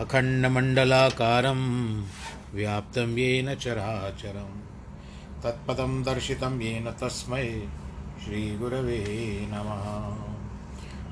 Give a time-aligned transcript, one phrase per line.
[0.00, 1.60] अखण्डमण्डलाकारं
[2.54, 4.50] व्याप्तं येन चराचरं।
[5.42, 7.68] तत्पदं दर्शितं येन तस्मै
[8.24, 9.04] श्रीगुरवे
[9.50, 10.26] नमः।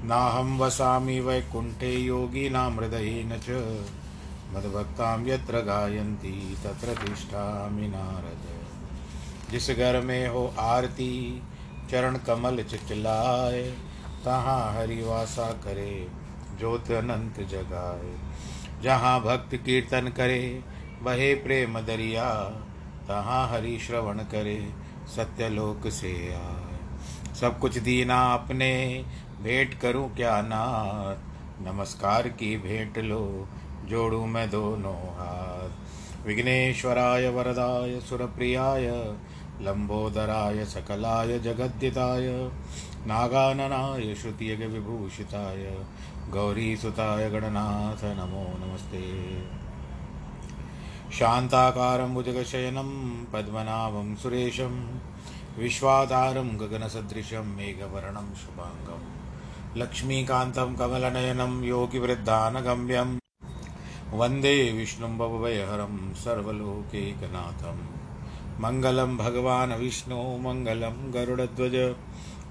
[0.09, 3.51] नाहं वसामि वैकुण्ठे योगिनां हृदयेन च।
[4.55, 8.59] मद्भक्तां यत्र गायन्ति तत्र तिष्ठामि नारद।
[9.51, 11.42] जिस घर में हो आरती,
[11.91, 13.62] चरण कमल चिचलाए
[14.25, 16.09] तहाँ हरिवासा करे,
[16.59, 18.23] ज्योत अनंत जगाए।
[18.84, 20.62] जहाँ भक्त कीर्तन करे
[21.02, 22.30] बहे प्रेम दरिया,
[23.09, 24.72] तहाँ हरि श्रवण करे
[25.17, 26.77] सत्यलोक से आए।
[27.41, 29.05] सब कुछ दीना अपने,
[29.42, 31.17] भेंट करूँ क्या नाथ?
[31.62, 33.48] नमस्कार की भेंट लो,
[33.84, 35.70] जोड़ू मैं दोनों हाथ।
[36.27, 39.14] विघ्नेश्वराय वरदाय, सुरप्रियाय,
[39.61, 42.50] लंबोदराय, सकलाय, जगद्दिताय,
[43.06, 45.87] नागाननाय श्रुतियगविभूषिताय
[46.30, 49.34] गौरीसुताय गणनाथ, नमो नमस्ते।
[51.12, 54.98] शान्ताकारं भुजगशयनं, पद्मनाभं सुरेशं,
[55.58, 59.25] विश्वाधारं गगनसदृशं, मेघवर्णं शुभाङ्गं।
[59.77, 63.19] लक्ष्मीकान्तं कमलनयनं, योगिवृद्धानगम्यं।
[64.11, 68.05] वंदे विष्णुं भवभयहरं सर्वलोकैकनाथं।
[68.61, 71.94] मङ्गलं भगवान् विष्णु, मङ्गलं गरुडध्वज।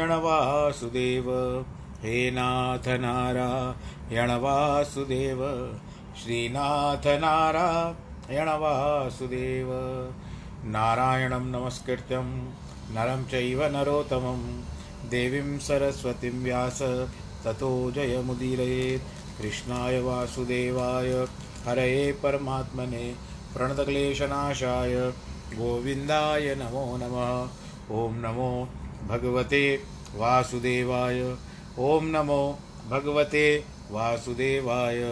[0.00, 1.30] वासुदेव
[2.02, 5.38] हे नाथ नारायण वासुदेव
[6.22, 9.68] श्रीनाथ नारायण वासुदेव
[10.64, 12.44] नारायणं नमस्कृत्यं,
[12.94, 14.60] नरं चैव नरोत्तमं।
[15.10, 16.82] देवीं सरस्वतीं व्यास,
[17.44, 21.26] ततो जयमुदीरयेत्। कृष्णाय वासुदेवाय,
[21.66, 23.14] हरये परमात्मने
[23.56, 25.12] प्रणतक्लेशनाशाय।
[25.54, 27.48] गोविन्दाय नमो नमः।
[27.98, 28.68] ॐ नमो
[29.08, 29.62] भगवते
[30.14, 31.20] वासुदेवाय।
[31.78, 32.58] ॐ नमो
[32.90, 35.02] भगवते वासुदेवाय।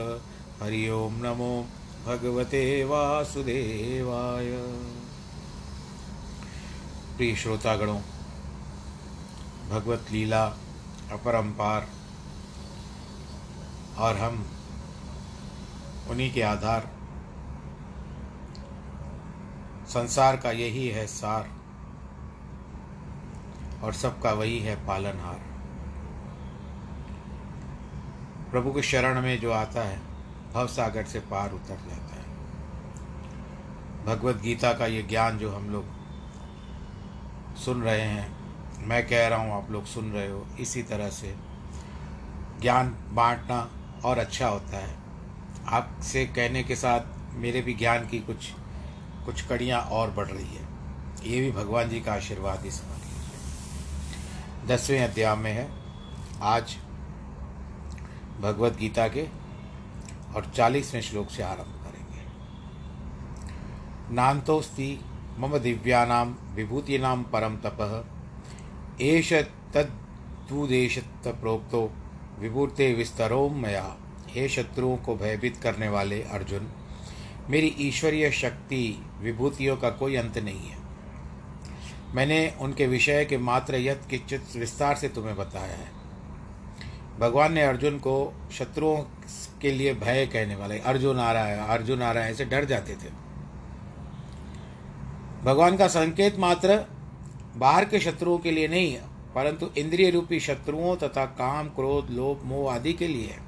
[0.62, 1.66] हरि ओम नमो
[2.06, 4.50] भगवते वासुदेवाय।
[7.16, 8.00] प्रिय श्रोतागणों,
[9.70, 10.44] भगवत लीला
[11.12, 11.88] अपरंपार
[13.98, 14.44] और हम
[16.10, 16.88] उन्हीं के आधार,
[19.88, 21.59] संसार का यही है सार।
[23.82, 25.40] और सबका वही है पालनहार।
[28.50, 30.00] प्रभु के शरण में जो आता है
[30.54, 32.28] भव सागर से पार उतर जाता है।
[34.06, 35.84] भगवत गीता का ये ज्ञान जो हम लोग
[37.56, 38.28] सुन रहे हैं,
[38.78, 41.34] मैं कह रहा हूँ आप लोग सुन रहे हो, इसी तरह से
[42.60, 43.68] ज्ञान बांटना
[44.04, 44.98] और अच्छा होता है।
[45.68, 48.50] आपसे कहने के साथ मेरे भी ज्ञान की कुछ
[49.26, 50.68] कुछ कड़ियाँ और बढ़ रही है।
[51.24, 53.09] ये भी भगवान जी का आशीर्वाद ही समझ
[54.66, 55.68] दसवें अध्याय में है।
[56.42, 56.76] आज
[58.40, 59.22] भगवत गीता के
[60.36, 62.24] और चालीसवें श्लोक से आरंभ करेंगे।
[64.14, 65.00] नान्तोस्ति
[65.38, 68.04] मम दिव्यानां विभूतीनां परम तपः।
[69.00, 69.32] एष
[71.26, 71.90] प्रोक्तो
[72.38, 73.96] विभूते विस्तरो मया।
[74.28, 76.68] हे शत्रुओं को भयभीत करने वाले अर्जुन,
[77.50, 78.82] मेरी ईश्वरीय शक्ति
[79.20, 80.79] विभूतियों का कोई अंत नहीं है।
[82.14, 85.88] मैंने उनके विषय के मात्र यथ किंचित विस्तार से तुम्हें बताया है।
[87.18, 88.96] भगवान ने अर्जुन को शत्रुओं
[89.60, 92.64] के लिए भय कहने वाले अर्जुन आ रहा है अर्जुन आ रहा है ऐसे डर
[92.64, 93.10] जाते थे।
[95.44, 96.84] भगवान का संकेत मात्र
[97.56, 99.02] बाहर के शत्रुओं के लिए नहीं है,
[99.34, 103.38] परंतु इंद्रिय रूपी शत्रुओं तथा काम, क्रोध, लोभ, मोह आदि के लिए है।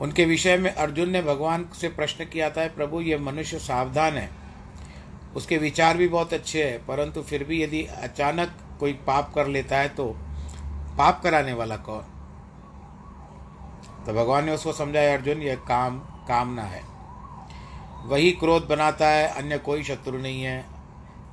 [0.00, 4.43] उनके विषय में अर्जुन ने भगवान से प्रश्न किया था, प्रभु, ये मनुष्य सावधान है।
[5.36, 9.78] उसके विचार भी बहुत अच्छे हैं, परंतु फिर भी यदि अचानक कोई पाप कर लेता
[9.78, 10.16] है तो
[10.98, 12.02] पाप कराने वाला कौन?
[14.06, 16.82] तो भगवान ने उसको समझाया, अर्जुन, यह काम, कामना है।
[18.04, 20.64] वही क्रोध बनाता है, अन्य कोई शत्रु नहीं है।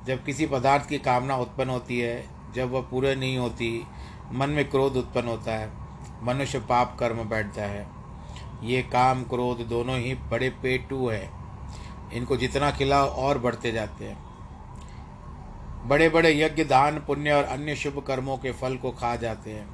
[0.06, 3.86] जब किसी पदार्थ की कामना उत्पन्न होती है, जब वह पूरे नहीं होती,
[4.32, 5.70] मन में क्रोध उत्पन्न होता है,
[6.22, 7.86] मनुष्य पाप कर्म बैठता है।
[8.62, 11.41] ये काम, क्रोध दोनों ही बड़े पेटू है।
[12.12, 14.32] इनको जितना खिलाओ और बढ़ते जाते हैं।
[15.88, 19.66] बड़े बड़े यज्ञ दान पुण्य और अन्य शुभ कर्मों के फल को खा जाते हैं।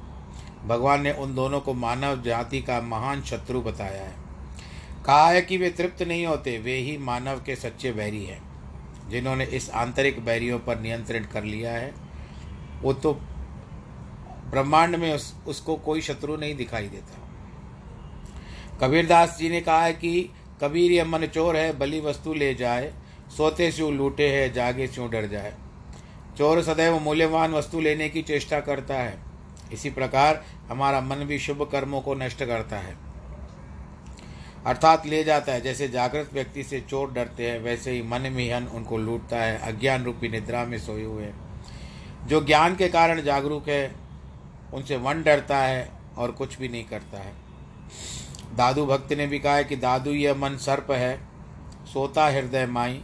[0.67, 4.15] भगवान ने उन दोनों को मानव जाति का महान शत्रु बताया है।
[5.05, 8.41] कहा है कि वे तृप्त नहीं होते वे ही मानव के सच्चे बैरी हैं
[9.09, 11.93] जिन्होंने इस आंतरिक बैरियों पर नियंत्रण कर लिया है।
[12.81, 13.13] वो तो
[14.51, 17.15] ब्रह्मांड में उस, उसको कोई शत्रु नहीं दिखाई देता।
[18.81, 20.29] कबीरदास जी ने कहा है कि
[20.61, 22.93] कबीर ये मन चोर है बली वस्तु ले जाए,
[23.37, 25.53] सोते स्यू लूटे है, जागे स्यू डर जाए।
[26.37, 29.19] चोर सदैव मूल्यवान वस्तु लेने की चेष्टा करता है।
[29.73, 32.97] इसी प्रकार हमारा मन भी शुभ कर्मों को नष्ट करता है।
[34.65, 38.67] अर्थात ले जाता है, जैसे जागृत व्यक्ति से चोर डरते हैं, वैसे ही मन मिहन
[38.67, 43.69] उनको लूटता है, अज्ञान रूपी निद्रा में सोए हुए हैं। जो ज्ञान के कारण जागरूक
[43.69, 43.95] है,
[44.73, 47.33] उनसे वन डरता है और कुछ भी नहीं करता है।
[48.55, 51.19] दादू भक्त ने भी कहा है कि दादू, यह मन सर्प है,
[51.85, 53.01] सोता हृदय माई,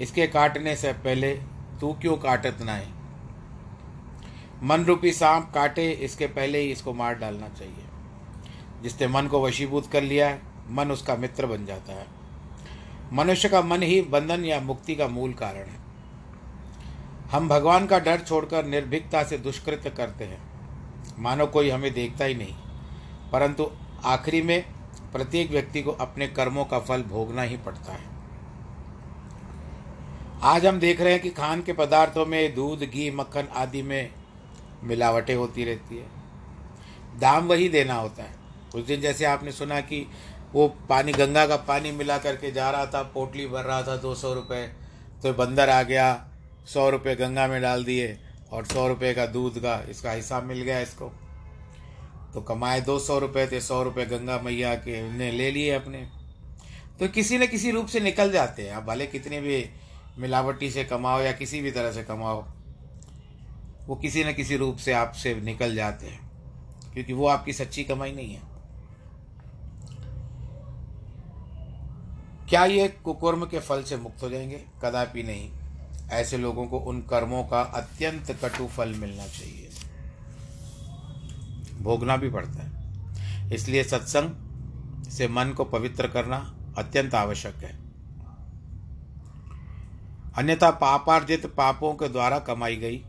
[0.00, 1.32] इसके काटने से पहले
[1.80, 2.92] तू क्यों काटत ना है
[4.62, 7.84] मन रूपी सांप काटे, इसके पहले ही इसको मार डालना चाहिए।
[8.82, 10.40] जिसने मन को वशीभूत कर लिया है,
[10.70, 12.06] मन उसका मित्र बन जाता है।
[13.12, 15.82] मनुष्य का मन ही बंधन या मुक्ति का मूल कारण है।
[17.32, 20.42] हम भगवान का डर छोड़कर निर्भीकता से दुष्कृत्य करते हैं।
[21.18, 22.54] मानो कोई हमें देखता ही नहीं,
[23.32, 23.70] परंतु
[24.04, 24.64] आखिरी में
[25.12, 28.12] प्रत्येक व्यक्ति को अपने कर्मों का फल भोगना ही पड़ता है।
[30.42, 34.10] आज हम देख रहे हैं कि खान के पदार्थों में दूध, घी, मक्खन आदि में
[34.82, 36.08] मिलावटें होती रहती है।
[37.20, 38.34] दाम वही देना होता है।
[38.74, 40.06] उस दिन जैसे आपने सुना कि
[40.54, 44.14] वो पानी, गंगा का पानी मिला करके जा रहा था, पोटली भर रहा था दो
[44.14, 44.66] सौ रुपये
[45.22, 46.26] तो बंदर आ गया,
[46.66, 48.16] सौ रुपये गंगा में डाल दिए
[48.52, 51.12] और सौ रुपये का दूध का इसका हिसाब मिल गया इसको।
[52.34, 55.98] तो कमाए दो सौ रुपये थे सौ रुपये गंगा मैया के ने ले लिए अपने।
[57.00, 59.64] तो किसी न किसी रूप से निकल जाते हैं। आप भले कितने भी
[60.18, 62.44] मिलावटी से कमाओ या किसी भी तरह से कमाओ,
[63.86, 66.20] वो किसी न किसी रूप से आपसे निकल जाते हैं,
[66.92, 68.42] क्योंकि वो आपकी सच्ची कमाई नहीं है।
[72.48, 74.64] क्या ये कुकर्म के फल से मुक्त हो जाएँगे?
[74.82, 75.50] कदापि नहीं।
[76.10, 79.63] ऐसे लोगों को उन कर्मों का अत्यंत कटु फल मिलना चाहिए।
[81.84, 87.78] भोगना भी पड़ता है। इसलिए सत्संग से मन को पवित्र करना अत्यंत आवश्यक है।
[90.36, 93.04] अन्यथा पापार्जित पापों के द्वारा कमाई गई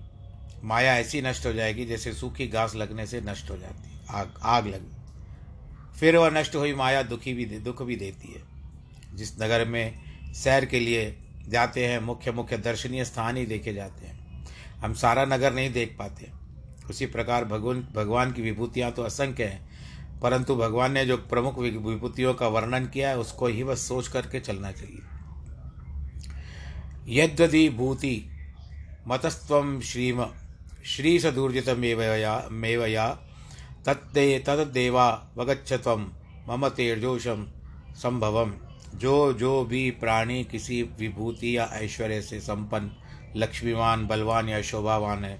[0.64, 4.68] माया ऐसी नष्ट हो जाएगी जैसे सूखी घास लगने से नष्ट हो जाती, आग आग
[4.68, 4.96] लगी।
[6.00, 8.42] फिर वह नष्ट हुई माया दुखी भी दुख भी देती है।
[9.16, 10.00] जिस नगर में
[10.34, 11.18] सैर के लिए
[11.48, 14.46] जाते हैं मुख्य मुख्य दर्शनीय स्थान ही देखे जाते हैं।
[14.80, 16.45] हम सारा नगर नहीं देख पाते।
[16.90, 22.34] उसी प्रकार भगवान भगवान की विभूतियाँ तो असंख्य हैं, परंतु भगवान ने जो प्रमुख विभूतियों
[22.34, 25.02] का वर्णन किया है, उसको ही बस सोच करके चलना चाहिए।
[27.20, 28.16] यद्यदि भूति
[29.08, 30.26] मतस्व श्रीम
[30.86, 33.08] श्री सदूर्जित मेवया मेवया
[33.86, 35.08] तत्ते तदेवा
[35.38, 36.12] वगच्छ तम
[36.50, 37.46] मम तेजोशम
[37.96, 38.52] संभवम
[38.96, 42.92] जो जो भी प्राणी किसी विभूति या ऐश्वर्य से संपन्न
[43.36, 45.40] लक्ष्मीवान बलवान या शोभावान है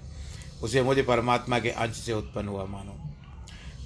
[0.62, 3.10] उसे मुझे परमात्मा के अंश से उत्पन्न हुआ मानो।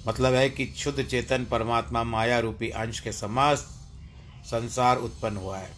[0.07, 3.57] मतलब है कि शुद्ध चेतन परमात्मा माया रूपी अंश के समाज
[4.45, 5.71] संसार उत्पन्न हुआ है।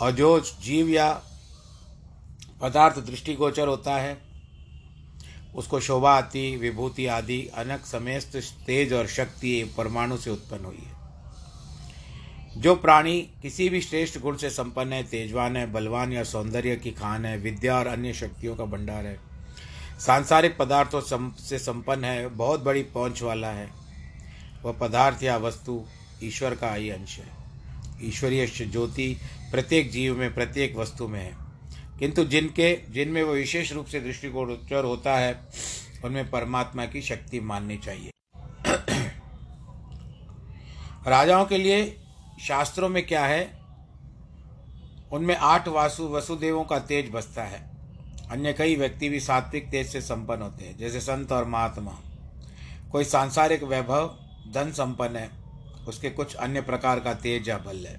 [0.00, 1.22] और जो जीव या
[2.62, 4.18] पदार्थ दृष्टिगोचर होता है,
[5.54, 8.36] उसको शोभा आती, विभूति आदि अनक समेस्त
[8.66, 10.99] तेज और शक्ति परमाणु से उत्पन्न हुई है।
[12.56, 16.90] जो प्राणी किसी भी श्रेष्ठ गुण से संपन्न है, तेजवान है, बलवान या सौंदर्य की
[16.90, 19.20] खान है, विद्या और अन्य शक्तियों का भंडार है।
[20.00, 23.70] सांसारिक पदार्थों से संपन्न है, बहुत बड़ी पहुँच वाला है।
[24.62, 25.86] वह पदार्थ या वस्तु
[26.22, 27.28] ईश्वर का ही अंश है।
[28.02, 29.16] ईश्वरीय ज्योति
[29.50, 31.36] प्रत्येक जीव में, प्रत्येक वस्तु में है।
[31.98, 35.40] किंतु जिनके, जिनमें वो विशेष रूप से दृष्टिगोचर होता है,
[36.04, 38.10] उनमें परमात्मा की शक्ति माननी चाहिए।
[41.06, 41.99] राजाओं के लिए
[42.46, 43.60] शास्त्रों में क्या है?
[45.12, 47.70] उनमें आठ वासु वसुदेवों का तेज बसता है।
[48.30, 51.98] अन्य कई व्यक्ति भी सात्विक तेज से संपन्न होते हैं, जैसे संत और महात्मा।
[52.92, 54.16] कोई सांसारिक वैभव,
[54.54, 55.30] धन संपन्न है,
[55.88, 57.98] उसके कुछ अन्य प्रकार का तेज या बल है।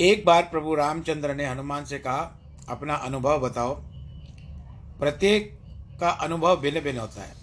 [0.00, 3.74] एक बार प्रभु रामचंद्र ने हनुमान से कहा, अपना अनुभव बताओ।
[4.98, 5.58] प्रत्येक
[6.00, 7.34] का अनुभव भिन्न भिन्न होता है,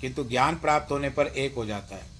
[0.00, 2.11] किंतु ज्ञान प्राप्त होने पर एक हो जाता है।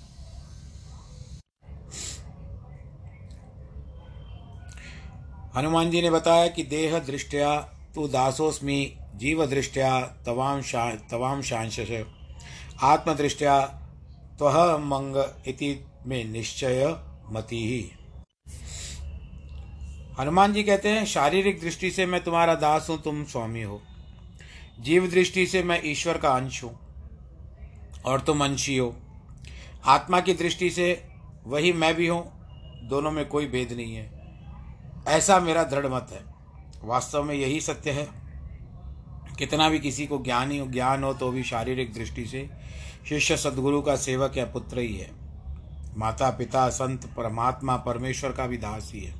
[5.56, 7.56] हनुमान जी ने बताया कि देह दृष्टिया
[7.94, 11.80] तू दासोस्मी, जीव दृष्टिया तवाम शा तवाम शांश
[12.82, 13.60] आत्मदृष्टिया
[14.38, 15.16] त्वह मंग
[15.48, 16.84] इति में निश्चय
[17.30, 17.90] मति। ही
[20.20, 23.80] हनुमान जी कहते हैं, शारीरिक दृष्टि से मैं तुम्हारा दास हूँ, तुम स्वामी हो।
[24.80, 26.78] जीव दृष्टि से मैं ईश्वर का अंश हूँ,
[28.04, 28.94] और तुम अंशी हो।
[29.86, 31.04] आत्मा की दृष्टि से
[31.46, 32.24] वही मैं भी हूँ,
[32.84, 34.21] दोनों में कोई भेद नहीं है।
[35.08, 36.34] ऐसा मेरा दृढ़ मत है।
[36.84, 38.08] वास्तव में यही सत्य है।
[39.38, 42.50] कितना भी किसी को ज्ञान ही, ज्ञान हो तो भी शारीरिक दृष्टि से
[43.08, 45.10] शिष्य सदगुरु का सेवक या पुत्र ही है।
[45.96, 49.14] माता पिता संत, परमात्मा, परमेश्वर का भी दास ही है।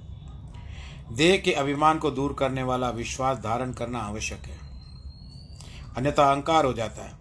[1.12, 4.58] देह के अभिमान को दूर करने वाला विश्वास धारण करना आवश्यक है।
[5.96, 7.12] अन्यथा अहंकार हो जाता है,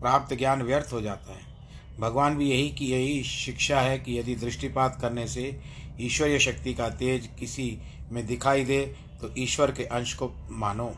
[0.00, 1.54] प्राप्त ज्ञान व्यर्थ हो जाता है।
[2.00, 5.60] भगवान भी यही की यही शिक्षा है कि यदि दृष्टिपात करने से
[6.00, 7.78] ईश्वरीय शक्ति का तेज किसी
[8.12, 8.80] में दिखाई दे
[9.20, 10.92] तो ईश्वर के अंश को मानो।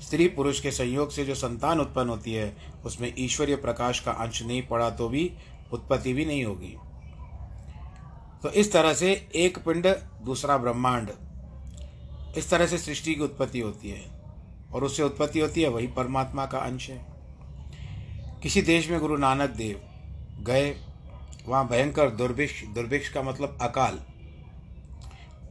[0.00, 4.42] स्त्री पुरुष के संयोग से जो संतान उत्पन्न होती है, उसमें ईश्वरीय प्रकाश का अंश
[4.42, 5.30] नहीं पड़ा तो भी
[5.72, 6.76] उत्पत्ति भी नहीं होगी।
[8.42, 9.86] तो इस तरह से एक पिंड,
[10.24, 11.10] दूसरा ब्रह्मांड।
[12.36, 14.04] इस तरह से सृष्टि की उत्पत्ति होती है,
[14.72, 17.06] और उससे उत्पत्ति होती है, वही परमात्मा का अंश है।
[18.42, 19.80] किसी देश में गुरु नानक देव
[20.42, 20.74] गए,
[21.46, 23.98] वहाँ भयंकर दुर्भिक्ष दुर्भिक्ष का मतलब अकाल।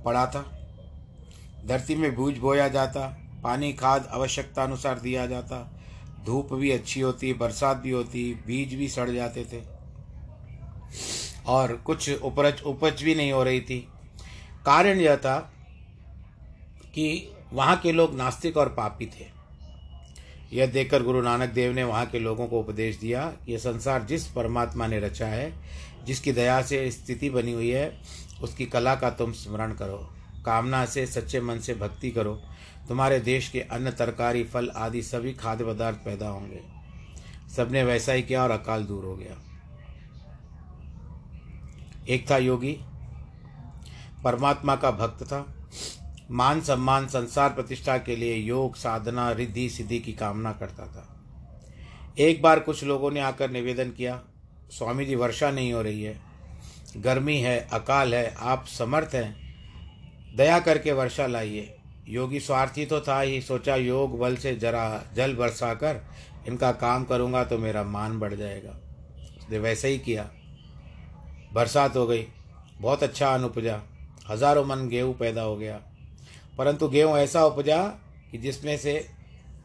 [0.05, 0.57] पड़ा था।
[1.65, 5.79] धरती में भूज बोया जाता, पानी, खाद आवश्यकता अनुसार दिया जाता।
[6.25, 9.61] धूप भी अच्छी होती, बरसात भी होती, बीज भी सड़ जाते थे।
[11.45, 13.87] और कुछ उपज उपज भी नहीं हो रही थी।
[14.65, 15.53] कारण यह था
[16.95, 19.41] कि वहाँ के लोग नास्तिक और पापी थे।
[20.53, 24.03] यह देखकर गुरु नानक देव ने वहाँ के लोगों को उपदेश दिया कि यह संसार
[24.03, 25.53] जिस परमात्मा ने रचा है,
[26.05, 28.01] जिसकी दया से स्थिति बनी हुई है
[28.43, 32.41] उसकी कला का तुम स्मरण करो, कामना से, सच्चे मन से भक्ति करो।
[32.87, 36.61] तुम्हारे देश के अन्न, तरकारी, फल आदि सभी खाद्य पदार्थ पैदा होंगे।
[37.55, 39.37] सबने वैसा ही किया और अकाल दूर हो गया।
[42.09, 42.79] एक था योगी।
[44.23, 45.69] परमात्मा का भक्त था।
[46.31, 51.17] मान सम्मान, संसार प्रतिष्ठा के लिए योग, साधना, रिद्धि, सिद्धि की कामना करता था।
[52.17, 54.23] एक बार कुछ लोगों ने आकर निवेदन किया,
[54.69, 56.30] स्वामी जी, वर्षा नहीं हो रही है।
[56.97, 61.73] गर्मी है, अकाल है, आप समर्थ हैं। दया करके वर्षा लाइए।
[62.09, 66.01] योगी स्वार्थी तो था ही, सोचा योग बल से जरा जल बरसा कर
[66.47, 68.71] इनका काम करूँगा तो मेरा मान बढ़ जाएगा।
[69.39, 70.29] उसने वैसे ही किया।
[71.53, 72.25] बरसात हो गई,
[72.81, 73.81] बहुत अच्छा अन्न उपजा
[74.29, 75.79] हज़ारों मन गेहूँ पैदा हो गया।
[76.57, 77.81] परंतु गेहूँ ऐसा उपजा
[78.31, 79.07] कि जिसमें से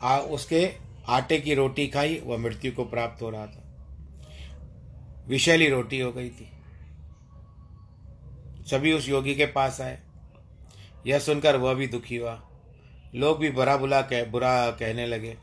[0.03, 0.69] आ, उसके
[1.09, 3.63] आटे की रोटी खाई, वह मृत्यु को प्राप्त हो रहा था।
[5.29, 6.51] विषैली रोटी हो गई थी।
[8.71, 9.99] सभी उस योगी के पास आए।
[11.07, 12.43] यह सुनकर वह भी दुखी हुआ।
[13.15, 15.37] लोग भी बुरा बुला कह, बुरा कहने लगे।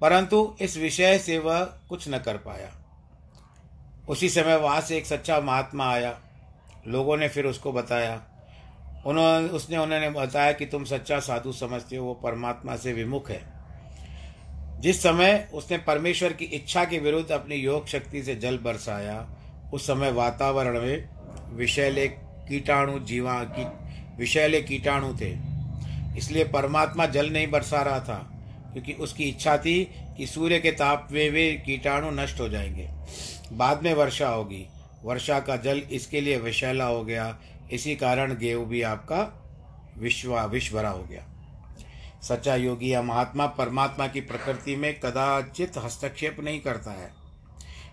[0.00, 2.70] परंतु इस विषय से वह कुछ न कर पाया।
[4.08, 6.20] उसी समय वहाँ से एक सच्चा महात्मा आया।
[6.86, 8.22] लोगों ने फिर उसको बताया।
[9.06, 13.54] उन्होंने उसने उन्होंने बताया कि तुम सच्चा साधु समझते हो, वो परमात्मा से विमुख है।
[14.80, 19.28] जिस समय उसने परमेश्वर की इच्छा के विरुद्ध अपनी योग शक्ति से जल बरसाया,
[19.74, 21.08] उस समय वातावरण में
[21.50, 23.64] विषैले कीटाणु जीवा की
[24.16, 25.36] विषैले कीटाणु थे।
[26.18, 28.30] इसलिए परमात्मा जल नहीं बरसा रहा था,
[28.72, 32.90] क्योंकि उसकी इच्छा थी कि सूर्य के ताप में वे कीटाणु नष्ट हो जाएँगे।
[33.52, 34.66] बाद में वर्षा होगी।
[35.04, 37.38] वर्षा का जल इसके लिए विषैला हो गया।
[37.72, 39.20] इसी कारण गेहूँ भी आपका
[39.98, 41.26] विश्वा विश्व भरा हो गया।
[42.22, 47.10] सच्चा योगी या महात्मा परमात्मा की प्रकृति में कदाचित हस्तक्षेप नहीं करता है।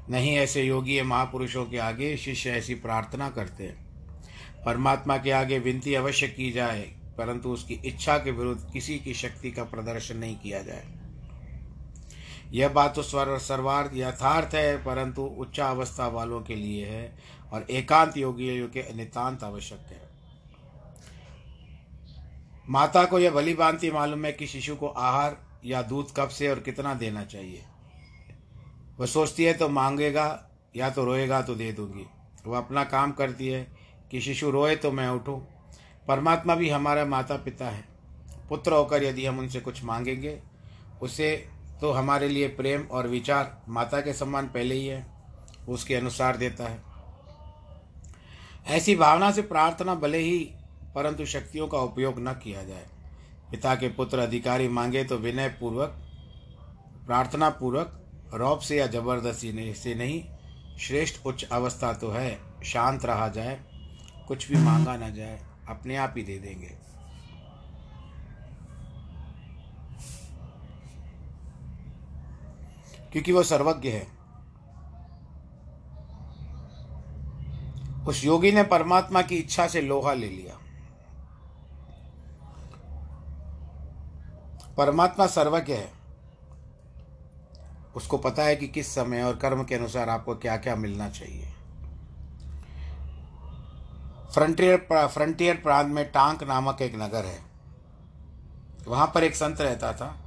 [0.09, 3.90] नहीं ऐसे योगी या महापुरुषों के आगे शिष्य ऐसी प्रार्थना करते हैं।
[4.65, 6.81] परमात्मा के आगे विनती अवश्य की जाए,
[7.17, 10.85] परंतु उसकी इच्छा के विरुद्ध किसी की शक्ति का प्रदर्शन नहीं किया जाए।
[12.51, 17.17] यह बात तो स्वर, सर्वार्थ यथार्थ है, परंतु उच्चा अवस्था वालों के लिए है
[17.53, 20.09] और एकांत योगियों के नितांत आवश्यक है।
[22.69, 26.47] माता को यह भली भांति मालूम है कि शिशु को आहार या दूध कब से
[26.49, 27.63] और कितना देना चाहिए।
[28.99, 30.27] वह सोचती है तो मांगेगा
[30.75, 32.05] या तो रोएगा तो दे दूँगी।
[32.47, 33.67] वह अपना काम करती है
[34.11, 35.37] कि शिशु रोए तो मैं उठूं।
[36.07, 37.83] परमात्मा भी हमारा माता पिता है।
[38.49, 40.39] पुत्र होकर यदि हम उनसे कुछ मांगेंगे,
[41.01, 41.47] उसे
[41.81, 45.05] तो हमारे लिए प्रेम और विचार माता के सम्मान पहले ही है,
[45.69, 46.81] उसके अनुसार देता है।
[48.67, 50.39] ऐसी भावना से प्रार्थना भले ही,
[50.95, 52.85] परंतु शक्तियों का उपयोग न किया जाए।
[53.51, 55.97] पिता के पुत्र अधिकारी मांगे तो विनय पूर्वक
[57.07, 57.97] प्रार्थना पूर्वक
[58.33, 60.23] रौब से या ज़बरदस्ती से नहीं,
[60.79, 63.70] श्रेष्ठ उच्च अवस्था तो है, शांत रहा जाए।
[64.27, 66.91] कुछ भी मांगा ना जाए, अपने आप ही दे देंगे।
[73.11, 74.21] क्योंकि वो सर्वज्ञ है।
[78.05, 80.57] उस योगी ने परमात्मा की इच्छा से लोहा ले लिया।
[84.77, 85.91] परमात्मा सर्वज्ञ है।
[87.95, 91.50] उसको पता है कि किस समय और कर्म के अनुसार आपको क्या क्या मिलना चाहिए।
[94.33, 97.39] फ्रंटियर फ्रंटियर प्रांत में टांक नामक एक नगर है।
[98.87, 100.17] वहाँ पर एक संत रहता था।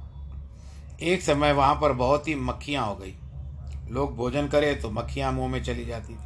[1.01, 3.15] एक समय वहाँ पर बहुत ही मक्खियाँ हो गई।
[3.89, 6.19] लोग भोजन करें तो मक्खियाँ मुँह में चली जाती थी।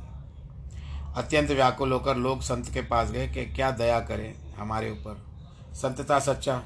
[1.16, 5.26] अत्यंत व्याकुल होकर लोग संत के पास गए कि क्या दया करें हमारे ऊपर।
[5.74, 6.64] संत था सच्चा।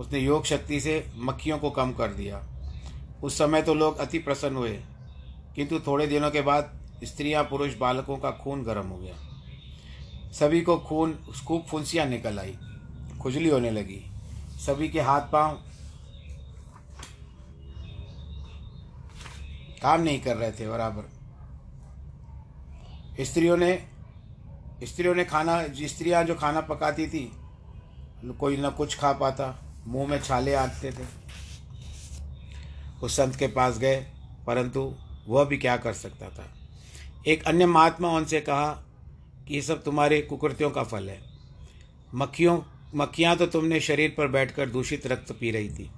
[0.00, 2.42] उसने योग शक्ति से मक्खियों को कम कर दिया।
[3.22, 4.80] उस समय तो लोग अति प्रसन्न हुए।
[5.54, 9.23] किंतु थोड़े दिनों के बाद स्त्रियाँ पुरुष बालकों का खून गर्म हो गया।
[10.34, 12.58] सभी को खून, खूब फुंसियाँ निकल आई।
[13.22, 14.10] खुजली होने लगी।
[14.66, 15.62] सभी के हाथ पाँव
[19.82, 21.04] काम नहीं कर रहे थे, बराबर।
[23.24, 23.88] स्त्रियों ने
[24.84, 27.32] स्त्रियों ने खाना, स्त्रियाँ जो खाना पकाती थी,
[28.40, 31.04] कोई ना कुछ खा पाता। मुँह में छाले आते थे।
[33.02, 33.96] उस संत के पास गए,
[34.46, 34.94] परंतु
[35.28, 36.54] वह भी क्या कर सकता था?
[37.26, 38.83] एक अन्य महात्मा उनसे कहा
[39.48, 41.18] कि ये सब तुम्हारे कुकृतियों का फल है।
[42.14, 42.60] मक्खियों,
[42.94, 45.90] मक्खियाँ तो तुमने शरीर पर बैठकर दूषित रक्त पी रही थी।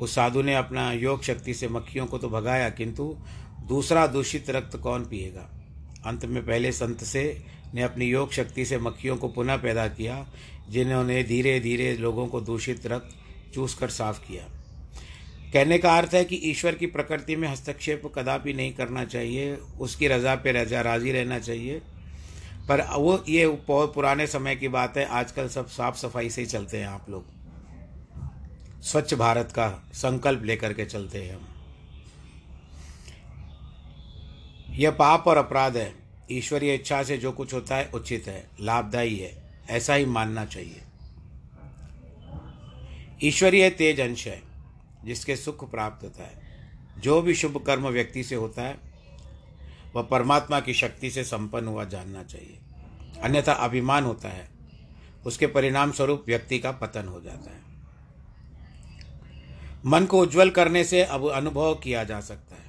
[0.00, 3.16] उस साधु ने अपना योग शक्ति से मक्खियों को तो भगाया, किंतु
[3.68, 5.50] दूसरा दूषित रक्त कौन पिएगा?
[6.06, 10.26] अंत में पहले संत से ने अपनी योग शक्ति से मक्खियों को पुनः पैदा किया,
[10.70, 13.16] जिन्होंने धीरे धीरे लोगों को दूषित रक्त
[13.54, 14.44] चूस कर साफ़ किया।
[15.52, 20.08] कहने का अर्थ है कि ईश्वर की प्रकृति में हस्तक्षेप कदापि नहीं करना चाहिए, उसकी
[20.08, 21.82] रजा पे रजा, राज़ी रहना चाहिए।
[22.68, 26.46] पर वो ये बहुत पुराने समय की बात है, आजकल सब साफ़ सफ़ाई से ही
[26.46, 27.36] चलते हैं आप लोग।
[28.82, 31.48] स्वच्छ भारत का संकल्प लेकर के चलते हैं हम।
[34.70, 35.94] यह पाप और अपराध है।
[36.30, 40.82] ईश्वरीय इच्छा से जो कुछ होता है, उचित है, लाभदायी है, ऐसा ही मानना चाहिए।
[43.22, 44.42] ईश्वरीय तेज अंश है,
[45.04, 46.46] जिसके सुख प्राप्त होता है।
[46.98, 48.78] जो भी शुभ कर्म व्यक्ति से होता है,
[49.94, 52.58] वह परमात्मा की शक्ति से संपन्न हुआ जानना चाहिए।
[53.22, 54.48] अन्यथा अभिमान होता है।
[55.26, 57.60] उसके परिणाम स्वरूप व्यक्ति का पतन हो जाता है।
[59.86, 62.66] मन को उज्जवल करने से अब अनुभव किया जा सकता है।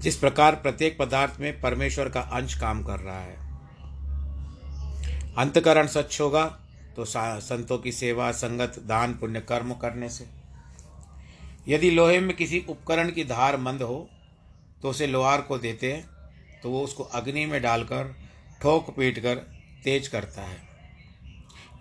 [0.00, 3.36] जिस प्रकार प्रत्येक पदार्थ में परमेश्वर का अंश काम कर रहा है।
[5.38, 6.44] अंतकरण स्वच्छ होगा
[6.96, 10.26] तो संतों की सेवा, संगत, दान, पुण्य, कर्म करने से।
[11.68, 14.08] यदि लोहे में किसी उपकरण की धार मंद हो
[14.82, 16.08] तो उसे लोहार को देते हैं
[16.62, 18.27] तो वो उसको अग्नि में डालकर
[18.62, 19.34] ठोक पीट कर
[19.84, 20.66] तेज करता है।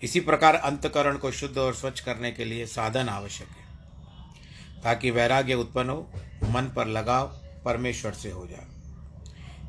[0.04, 5.54] इसी प्रकार अंतकरण को शुद्ध और स्वच्छ करने के लिए साधन आवश्यक है, ताकि वैराग्य
[5.54, 6.10] उत्पन्न हो,
[6.50, 7.28] मन पर लगाव
[7.66, 8.66] परमेश्वर से हो जाए।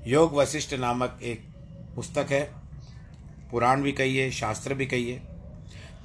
[0.06, 1.44] योग वशिष्ठ नामक एक
[1.96, 2.42] पुस्तक है,
[3.50, 5.20] पुराण भी कहिए शास्त्र भी कहिए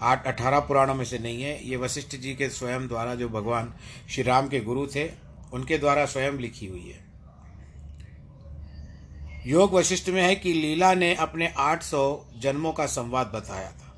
[0.02, 3.74] आठ, अठारह पुराणों में से नहीं है। ये वशिष्ठ जी के स्वयं द्वारा जो भगवान
[4.10, 5.10] श्री राम के गुरु थे,
[5.54, 7.13] उनके द्वारा स्वयं लिखी हुई है।
[9.48, 13.96] योग वशिष्ठ में है कि लीला ने अपने 800 जन्मों का संवाद बताया था।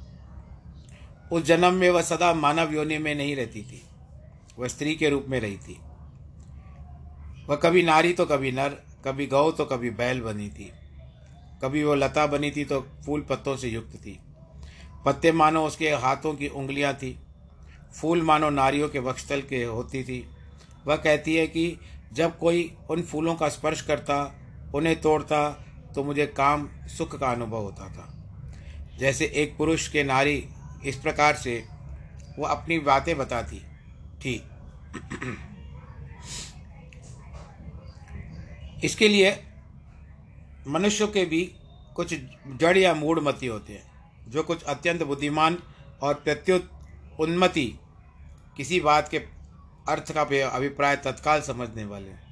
[1.32, 3.84] उस जन्म में वह सदा मानव योनि में नहीं रहती थी।
[4.60, 5.80] वह स्त्री के रूप में रही थी।
[7.50, 8.70] वह कभी नारी तो कभी नर,
[9.06, 10.72] कभी गौ तो कभी बैल बनी थी।
[11.62, 14.20] कभी वो लता बनी थी तो फूल पत्तों से युक्त थी।
[15.06, 17.20] पत्ते मानो उसके हाथों की उंगलियाँ थी।
[18.02, 20.30] फूल मानो नारियों के वक्षस्थल के होती थी।
[20.88, 21.80] वह कहती है कि
[22.14, 24.42] जब कोई उन फूलों का स्पर्श करता
[24.76, 25.50] उन्हें तोड़ता
[25.96, 28.12] तो मुझे काम सुख का अनुभव होता था।
[28.98, 30.38] जैसे एक पुरुष के नारी
[30.86, 31.64] इस प्रकार से
[32.40, 33.60] वो अपनी बातें बताती
[34.20, 34.34] थी
[38.84, 39.32] इसके लिए
[40.68, 41.44] मनुष्यों के भी
[41.96, 42.14] कुछ
[42.60, 43.84] जड़ या मूढ़मती होते हैं,
[44.28, 45.58] जो कुछ अत्यंत बुद्धिमान
[46.02, 46.70] और प्रत्युत
[47.20, 47.68] उन्मति
[48.58, 49.18] किसी बात के
[49.90, 52.25] अर्थ का अभिप्राय तत्काल समझने वाले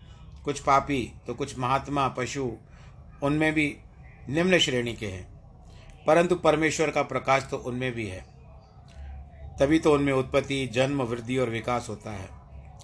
[0.46, 2.52] कुछ पापी तो कुछ महात्मा, पशु,
[3.24, 3.78] उनमें भी
[4.30, 5.34] निम्न श्रेणी के हैं।
[6.08, 8.26] परंतु परमेश्वर का प्रकाश तो उनमें भी है।
[9.60, 12.30] तभी तो उनमें उत्पत्ति, जन्म, वृद्धि और विकास होता है।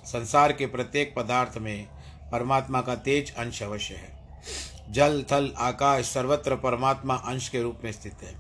[0.06, 1.88] संसार के प्रत्येक पदार्थ में
[2.32, 4.42] परमात्मा का तेज अंश अवश्य है।
[4.90, 8.34] जल, थल, आकाश, सर्वत्र परमात्मा अंश के रूप में स्थित है।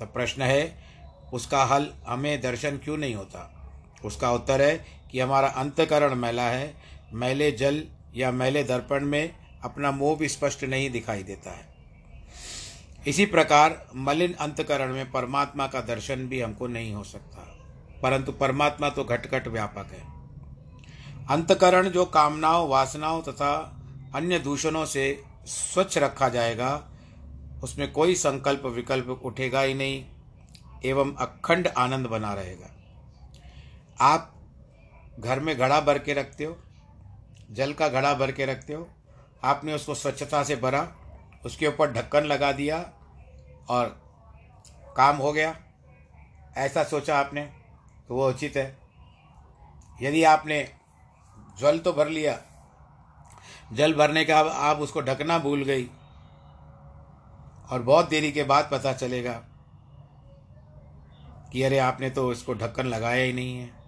[0.00, 0.84] तब प्रश्न है,
[1.32, 3.72] उसका हल हमें दर्शन क्यों नहीं होता?
[4.04, 6.74] उसका उत्तर है कि हमारा अंतकरण मैला है।
[7.12, 7.84] मैले जल
[8.16, 11.74] या मैले दर्पण में अपना मोह भी स्पष्ट नहीं दिखाई देता है।
[13.06, 17.50] इसी प्रकार मलिन अंतकरण में परमात्मा का दर्शन भी हमको नहीं हो सकता।
[18.02, 20.14] परंतु परमात्मा तो घट घट व्यापक है।
[21.30, 23.80] अंतकरण जो कामनाओं, वासनाओं तथा
[24.14, 26.88] अन्य दूषणों से स्वच्छ रखा जाएगा,
[27.62, 30.04] उसमें कोई संकल्प विकल्प उठेगा ही नहीं,
[30.84, 32.70] एवं अखंड आनंद बना रहेगा।
[34.00, 34.34] आप
[35.20, 36.58] घर में घड़ा भर के रखते हो
[37.54, 38.88] जल का घड़ा भर के रखते हो।
[39.44, 40.86] आपने उसको स्वच्छता से भरा,
[41.44, 42.78] उसके ऊपर ढक्कन लगा दिया
[43.68, 43.86] और
[44.96, 45.56] काम हो गया।
[46.56, 47.42] ऐसा सोचा आपने
[48.08, 48.66] तो वो उचित है।
[50.02, 50.62] यदि आपने
[51.58, 52.38] जल तो भर लिया,
[53.72, 55.88] जल भरने का आप उसको ढकना भूल गई
[57.70, 59.32] और बहुत देरी के बाद पता चलेगा
[61.52, 63.83] कि अरे आपने तो इसको ढक्कन लगाया ही नहीं है।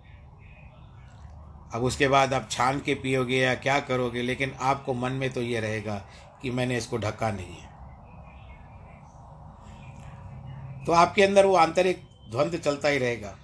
[1.75, 5.43] अब उसके बाद आप छान के पियोगे या क्या करोगे लेकिन आपको मन में तो
[5.43, 5.97] ये रहेगा
[6.43, 7.75] कि मैंने इसको ढका नहीं है।
[10.87, 13.37] तो आपके अंदर वो आंतरिक द्वंद्व चलता ही रहेगा।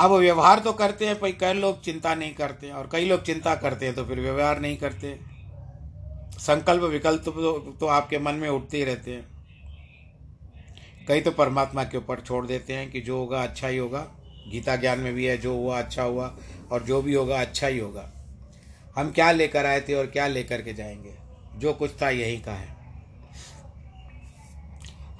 [0.00, 3.54] अब व्यवहार तो करते हैं पर कई लोग चिंता नहीं करते और कई लोग चिंता
[3.54, 5.18] करते हैं तो फिर व्यवहार नहीं करते।
[6.38, 9.35] संकल्प विकल्प तो, तो आपके मन में उठते ही रहते हैं।
[11.08, 14.06] कई तो परमात्मा के ऊपर छोड़ देते हैं कि जो होगा अच्छा ही होगा।
[14.48, 16.36] गीता ज्ञान में भी है, जो हुआ अच्छा हुआ,
[16.72, 18.12] और जो भी होगा अच्छा ही होगा।
[18.96, 21.14] हम क्या लेकर आए थे और क्या लेकर के जाएँगे?
[21.54, 22.76] जो कुछ था यही का है।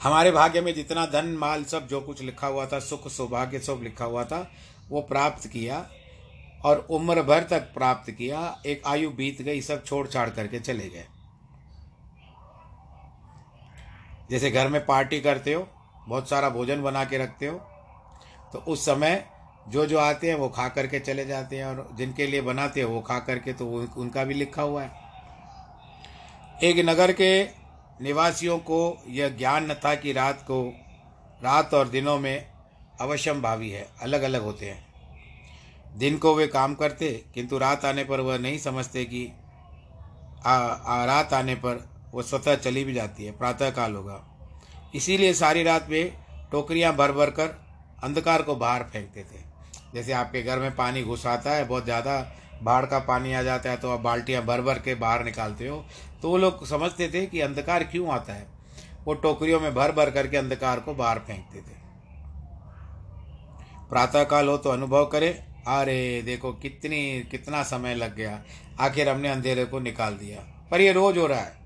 [0.02, 3.80] हमारे भाग्य में जितना धन, माल, सब जो कुछ लिखा हुआ था, सुख, सौभाग्य सब
[3.82, 4.50] लिखा हुआ था,
[4.88, 5.90] वो प्राप्त किया
[6.64, 10.88] और उम्र भर तक प्राप्त किया। एक आयु बीत गई, सब छोड़ छाड़ करके चले
[10.88, 11.04] गए।
[14.30, 15.68] जैसे घर में पार्टी करते हो
[16.08, 17.58] बहुत सारा भोजन बना के रखते हो
[18.52, 19.24] तो उस समय
[19.68, 22.86] जो जो आते हैं वो खा करके चले जाते हैं और जिनके लिए बनाते हैं
[22.86, 23.66] वो खा करके तो
[23.96, 24.90] उनका भी लिखा हुआ है।
[26.62, 27.44] एक नगर के
[28.02, 30.62] निवासियों को यह ज्ञान न था कि रात को
[31.42, 32.46] रात और दिनों में
[33.00, 34.84] अवश्यम भावी है अलग अलग होते हैं।
[35.98, 39.26] दिन को वे काम करते किंतु रात आने पर वह नहीं समझते कि
[40.46, 44.22] आ, आ रात आने पर वो स्वतः चली भी जाती है प्रातः काल होगा।
[44.96, 46.02] इसीलिए सारी रात वे
[46.52, 47.48] टोकरियाँ भर भर कर
[48.04, 49.44] अंधकार को बाहर फेंकते थे।
[49.94, 52.18] जैसे आपके घर में पानी घुस आता है, बहुत ज़्यादा
[52.62, 55.84] बाढ़ का पानी आ जाता है तो आप बाल्टियाँ भर भर के बाहर निकालते हो।
[56.22, 58.46] तो वो लोग समझते थे कि अंधकार क्यों आता है?
[59.04, 61.74] वो टोकरियों में भर भर करके अंधकार को बाहर फेंकते थे।
[63.88, 65.28] प्रातःकाल हो तो अनुभव करे।
[65.68, 68.40] अरे, देखो कितनी, कितना समय लग गया।
[68.80, 71.65] आखिर हमने अंधेरे को निकाल दिया। पर ये रोज हो रहा है।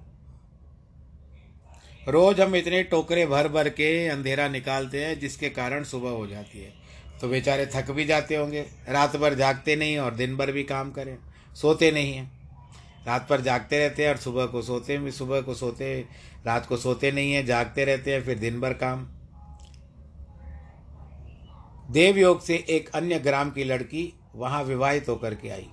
[2.08, 6.60] रोज हम इतने टोकरे भर भर के अंधेरा निकालते हैं, जिसके कारण सुबह हो जाती
[6.60, 6.72] है।
[7.20, 10.90] तो बेचारे थक भी जाते होंगे, रात भर जागते नहीं और दिन भर भी काम
[10.90, 11.18] करें,
[11.54, 12.30] सोते नहीं हैं।
[13.06, 16.04] रात भर जागते रहते हैं और सुबह को सोते भी सुबह को सोते,
[16.46, 19.08] रात को सोते नहीं हैं, जागते रहते हैं, फिर दिन भर काम।
[21.90, 25.66] देवयोग से एक अन्य ग्राम की लड़की वहाँ विवाहित होकर के आई।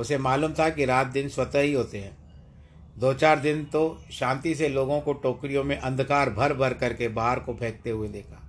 [0.00, 2.25] उसे मालूम था कि रात दिन स्वतः ही होते हैं।
[2.98, 7.38] दो चार दिन तो शांति से लोगों को टोकरियों में अंधकार भर भर करके बाहर
[7.38, 8.42] को फेंकते हुए देखा।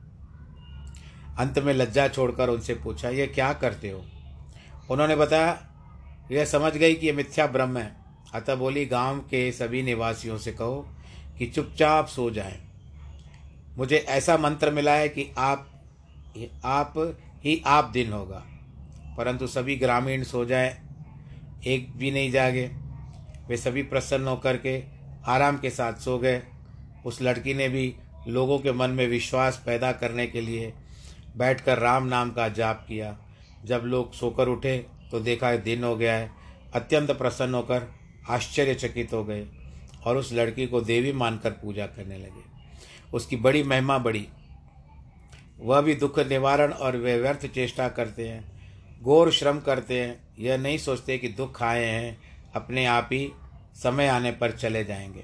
[1.40, 4.06] अंत में लज्जा छोड़कर उनसे पूछा, ये क्या करते हो?
[4.92, 5.68] उन्होंने बताया,
[6.32, 7.96] यह समझ गई कि यह मिथ्या ब्रह्म है।
[8.34, 10.90] अतः बोली, गाँव के सभी निवासियों से कहो
[11.38, 12.68] कि चुपचाप सो जाएँ।
[13.78, 15.70] मुझे ऐसा मंत्र मिला है कि आप
[16.66, 16.94] आप
[17.44, 18.44] ही आप दिन होगा।
[19.18, 20.82] परंतु सभी ग्रामीण सो जाए,
[21.68, 22.87] एक भी नहीं जागे।
[23.50, 24.84] वे सभी प्रसन्न होकर के
[25.26, 26.42] आराम के साथ सो गए।
[27.06, 27.96] उस लड़की ने भी
[28.28, 30.74] लोगों के मन में विश्वास पैदा करने के लिए
[31.38, 33.18] बैठकर राम नाम का जाप किया।
[33.66, 36.32] जब लोग सोकर उठे तो देखा दिन हो गया है।
[36.74, 37.88] अत्यंत प्रसन्न होकर
[38.30, 39.48] आश्चर्यचकित हो गए
[40.06, 42.46] और उस लड़की को देवी मानकर पूजा करने लगे।
[43.14, 44.28] उसकी बड़ी महिमा बढ़ी।
[45.60, 48.58] वह भी दुख, निवारण और वे व्यर्थ चेष्टा करते हैं।
[49.02, 53.32] घोर श्रम करते हैं। यह नहीं सोचते कि दुख आए हैं। अपने आप ही
[53.76, 55.24] समय आने पर चले जाएँगे।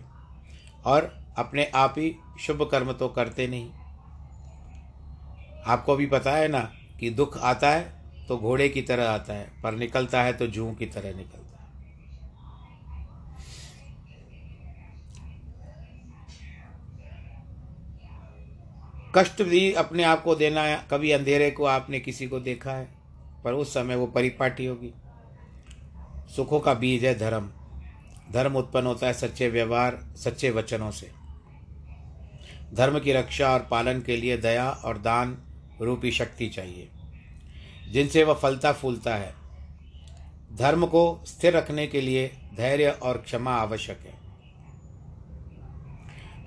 [0.85, 3.71] और अपने आप ही शुभ कर्म तो करते नहीं।
[5.67, 6.59] आपको भी पता है ना
[6.99, 10.71] कि दुख आता है तो घोड़े की तरह आता है, पर निकलता है तो जू
[10.71, 11.43] की तरह निकलता है।
[19.15, 22.87] कष्ट भी अपने आप को देना है। कभी अंधेरे को आपने किसी को देखा है,
[23.43, 24.93] पर उस समय वो परिपाटी होगी।
[26.35, 27.49] सुखों का बीज है धर्म।
[28.31, 31.11] धर्म उत्पन्न होता है सच्चे व्यवहार, सच्चे वचनों से।
[32.73, 35.37] धर्म की रक्षा और पालन के लिए दया और दान
[35.81, 36.89] रूपी शक्ति चाहिए,
[37.91, 39.33] जिनसे वह फलता फूलता है।
[40.53, 44.17] धर्म को स्थिर रखने के लिए धैर्य और क्षमा आवश्यक है।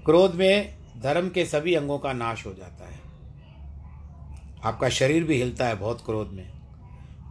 [0.04, 3.00] क्रोध में धर्म के सभी अंगों का नाश हो जाता है।
[4.64, 6.52] आपका शरीर भी हिलता है बहुत क्रोध में।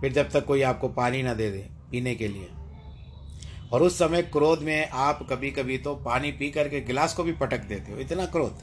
[0.01, 2.49] फिर जब तक कोई आपको पानी ना दे दे पीने के लिए।
[3.71, 7.31] और उस समय क्रोध में आप कभी कभी तो पानी पी करके गिलास को भी
[7.31, 8.57] पटक देते हो। इतना क्रोध।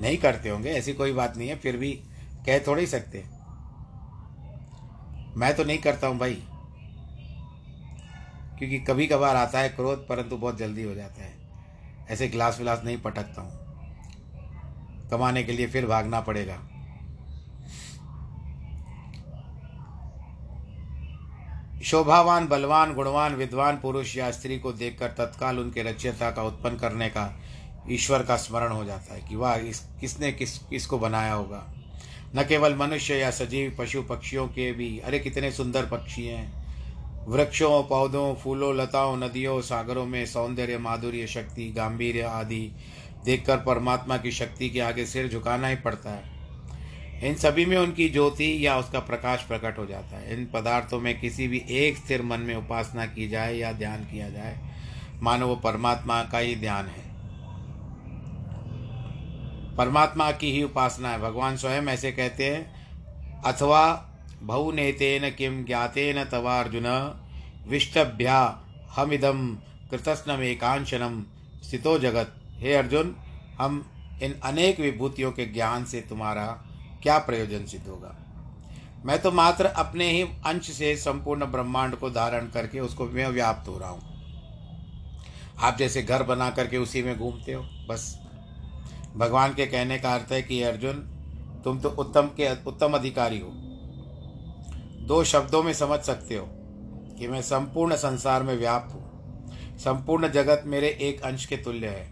[0.00, 1.92] नहीं करते होंगे, ऐसी कोई बात नहीं है, फिर भी
[2.46, 3.24] कह थोड़े ही सकते।
[5.36, 6.34] मैं तो नहीं करता हूँ भाई।
[8.58, 11.38] क्योंकि कभी कभार आता है क्रोध, परंतु बहुत जल्दी हो जाता है।
[12.10, 13.68] ऐसे गिलास विलास नहीं पटकता हूँ।
[15.10, 16.67] कमाने के लिए फिर भागना पड़ेगा।
[21.84, 27.08] शोभावान, बलवान, गुणवान, विद्वान पुरुष या स्त्री को देखकर तत्काल उनके रचयता का उत्पन्न करने
[27.08, 27.40] का
[27.90, 31.74] ईश्वर का स्मरण हो जाता है कि वाह, इस, किसने किस, किसको बनाया होगा?
[32.36, 36.68] न केवल मनुष्य या सजीव पशु पक्षियों के भी, अरे कितने सुंदर पक्षी हैं।
[37.28, 42.72] वृक्षों, पौधों, फूलों, लताओं, नदियों, सागरों में सौंदर्य, माधुर्य, शक्ति गांधीर्य आदि
[43.24, 46.37] देखकर परमात्मा की शक्ति के आगे सिर झुकाना ही पड़ता है।
[47.24, 51.20] इन सभी में उनकी ज्योति या उसका प्रकाश प्रकट हो जाता है। इन पदार्थों में
[51.20, 54.58] किसी भी एक स्थिर मन में उपासना की जाए या ध्यान किया जाए,
[55.22, 57.06] मानो वो परमात्मा का ही ध्यान है।
[59.76, 63.82] परमात्मा की ही उपासना है। भगवान स्वयं ऐसे कहते हैं, अथवा
[64.42, 66.86] बहु नेतेन किम ज्ञातेन तवार्जुन
[67.68, 68.38] विष्टभ्या
[68.96, 69.56] हमिदम
[69.90, 71.22] कृतस्नम एकांशनम
[71.62, 73.14] स्थितो जगत। हे अर्जुन,
[73.58, 73.84] हम
[74.22, 76.46] इन अनेक विभूतियों के ज्ञान से तुम्हारा
[77.02, 78.14] क्या प्रयोजन सिद्ध होगा?
[79.04, 83.68] मैं तो मात्र अपने ही अंश से संपूर्ण ब्रह्मांड को धारण करके उसको मैं व्याप्त
[83.68, 84.02] हो रहा हूँ।
[85.60, 88.18] आप जैसे घर बना करके उसी में घूमते हो, बस।
[89.16, 90.94] भगवान के कहने का अर्थ है कि अर्जुन,
[91.64, 93.48] तुम तो उत्तम के, उत्तम अधिकारी हो।
[95.06, 96.46] दो शब्दों में समझ सकते हो
[97.18, 99.08] कि मैं संपूर्ण संसार में व्याप्त हूँ।
[99.78, 102.10] संपूर्ण जगत मेरे एक अंश के तुल्य है।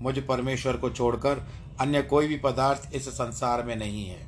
[0.00, 1.46] मुझ परमेश्वर को छोड़कर
[1.80, 4.26] अन्य कोई भी पदार्थ इस संसार में नहीं है।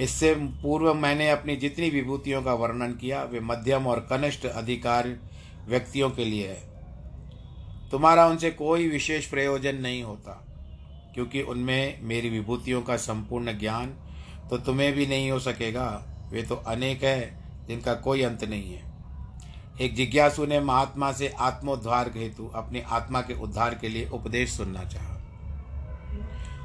[0.00, 5.08] इससे पूर्व मैंने अपनी जितनी विभूतियों का वर्णन किया, वे मध्यम और कनिष्ठ अधिकार
[5.68, 6.68] व्यक्तियों के लिए है।
[7.90, 10.32] तुम्हारा उनसे कोई विशेष प्रयोजन नहीं होता,
[11.14, 13.94] क्योंकि उनमें मेरी विभूतियों का संपूर्ण ज्ञान
[14.50, 15.88] तो तुम्हें भी नहीं हो सकेगा।
[16.32, 18.89] वे तो अनेक है, जिनका कोई अंत नहीं है।
[19.80, 24.84] एक जिज्ञासु ने महात्मा से आत्मोद्धार हेतु अपनी आत्मा के उद्धार के लिए उपदेश सुनना
[24.84, 25.20] चाहा।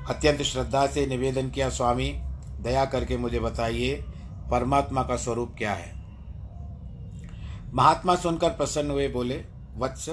[0.09, 2.09] अत्यंत श्रद्धा से निवेदन किया, स्वामी,
[2.61, 3.95] दया करके मुझे बताइए,
[4.51, 5.95] परमात्मा का स्वरूप क्या है?
[7.73, 9.43] महात्मा सुनकर प्रसन्न हुए, बोले,
[9.77, 10.09] वत्स,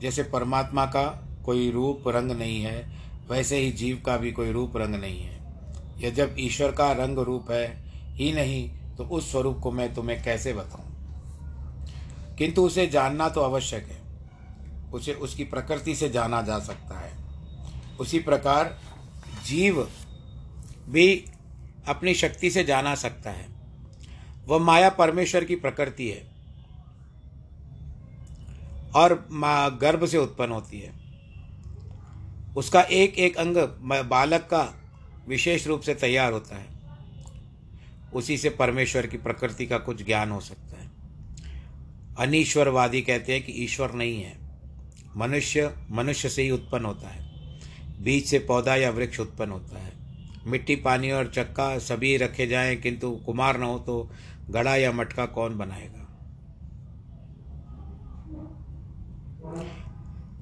[0.00, 1.04] जैसे परमात्मा का
[1.44, 2.92] कोई रूप रंग नहीं है,
[3.30, 5.36] वैसे ही जीव का भी कोई रूप रंग नहीं है।
[5.98, 7.66] यह जब ईश्वर का रंग रूप है
[8.14, 10.85] ही नहीं तो उस स्वरूप को मैं तुम्हें कैसे बताऊँ?
[12.38, 14.00] किंतु उसे जानना तो आवश्यक है।
[14.92, 17.12] उसे उसकी प्रकृति से जाना जा सकता है।
[18.00, 18.78] उसी प्रकार
[19.46, 19.88] जीव
[20.88, 21.24] भी
[21.88, 23.46] अपनी शक्ति से जाना सकता है।
[24.46, 26.20] वह माया परमेश्वर की प्रकृति है
[28.96, 29.14] और
[29.80, 30.92] गर्भ से उत्पन्न होती है।
[32.56, 33.56] उसका एक एक अंग
[34.08, 34.62] बालक का
[35.28, 36.66] विशेष रूप से तैयार होता है।
[38.14, 40.65] उसी से परमेश्वर की प्रकृति का कुछ ज्ञान हो सकता है।
[42.18, 44.32] अनिश्वरवादी कहते हैं कि ईश्वर नहीं है।
[45.16, 47.24] मनुष्य मनुष्य से ही उत्पन्न होता है।
[48.04, 49.92] बीज से पौधा या वृक्ष उत्पन्न होता है।
[50.46, 54.10] मिट्टी, पानी और चक्का सभी रखे जाएँ, किंतु कुमार न हो तो
[54.50, 56.02] गड़ा या मटका कौन बनाएगा?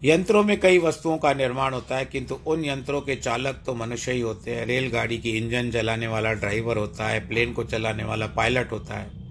[0.05, 4.13] यंत्रों में कई वस्तुओं का निर्माण होता है, किंतु उन यंत्रों के चालक तो मनुष्य
[4.13, 8.27] ही होते हैं। रेलगाड़ी की इंजन चलाने वाला ड्राइवर होता है, प्लेन को चलाने वाला
[8.27, 9.24] पायलट होता है।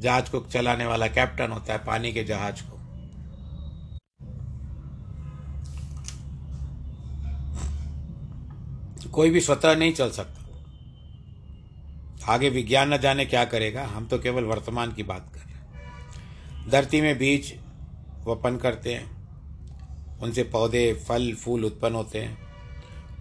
[0.00, 2.80] जहाज़ को चलाने वाला कैप्टन होता है पानी के जहाज़ को।
[9.10, 10.40] कोई भी स्वतः नहीं चल सकता।
[12.32, 16.70] आगे विज्ञान न जाने क्या करेगा, हम तो केवल वर्तमान की बात कर रहे हैं।
[16.70, 17.60] धरती में बीज
[18.26, 19.20] वपन करते हैं,
[20.18, 22.38] उनसे पौधे, फल, फूल उत्पन्न होते हैं,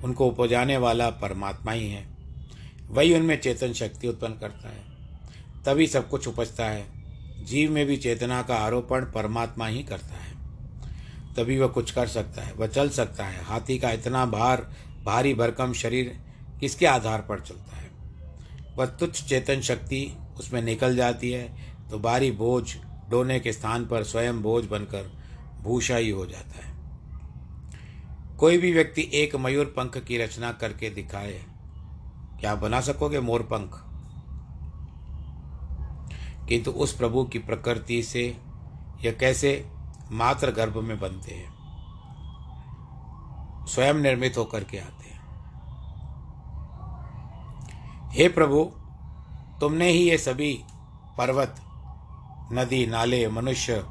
[0.04, 2.08] उनको उपजाने वाला परमात्मा ही है।
[2.88, 4.89] वही उनमें चेतन शक्ति उत्पन्न करता है।
[5.66, 6.86] तभी सब कुछ उपजता है।
[7.46, 10.38] जीव में भी चेतना का आरोपण परमात्मा ही करता है।
[11.36, 14.70] तभी वह कुछ कर सकता है, वह चल सकता है। हाथी का इतना भार,
[15.06, 16.18] भारी भरकम शरीर
[16.60, 17.90] किसके आधार पर चलता है?
[18.78, 21.48] वह तुच्छ चेतन शक्ति उसमें निकल जाती है
[21.90, 22.76] तो भारी बोझ
[23.10, 25.12] डोने के स्थान पर स्वयं बोझ बनकर
[25.62, 26.78] भूषा ही हो जाता है।
[28.38, 31.40] कोई भी व्यक्ति एक मयूर पंख की रचना करके दिखाए,
[32.40, 33.80] क्या बना सकोगे मोर पंख?
[36.50, 38.38] किंतु उस प्रभु की प्रकृति से
[39.02, 39.72] यह कैसे
[40.12, 41.60] मात्र गर्भ में बनते हैं।
[43.66, 45.20] स्वयं निर्मित होकर के आते हैं।
[48.12, 48.72] हे प्रभु,
[49.60, 50.64] तुमने ही ये सभी
[51.18, 51.56] पर्वत,
[52.54, 53.86] नदी, नाले, मनुष्य,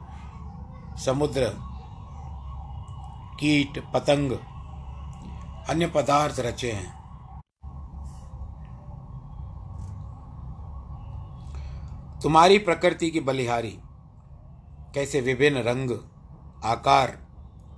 [1.04, 1.52] समुद्र,
[3.40, 4.32] कीट, पतंग,
[5.68, 6.97] अन्य पदार्थ रचे हैं।
[12.22, 13.78] तुम्हारी प्रकृति की बलिहारी।
[14.94, 15.90] कैसे विभिन्न रंग,
[16.64, 17.10] आकार,